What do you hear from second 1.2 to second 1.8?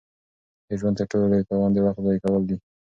لوی تاوان د